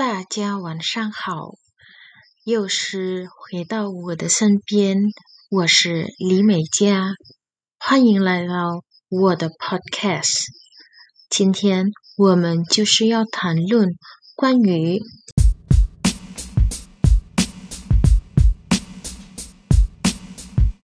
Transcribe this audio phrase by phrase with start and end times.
[0.00, 1.56] 大家晚上好。
[2.46, 4.96] 又是回到我的身边
[5.50, 7.10] 我是李美佳
[7.78, 10.46] 欢迎来到我的 podcast
[11.28, 11.84] 今天
[12.16, 13.90] 我们就是要谈论
[14.34, 15.02] 关于